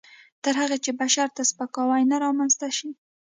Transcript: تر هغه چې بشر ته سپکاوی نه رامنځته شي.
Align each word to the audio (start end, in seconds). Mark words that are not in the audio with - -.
تر 0.43 0.53
هغه 0.61 0.77
چې 0.83 0.91
بشر 1.01 1.27
ته 1.35 1.41
سپکاوی 1.51 2.03
نه 2.11 2.17
رامنځته 2.25 2.67
شي. 2.77 2.89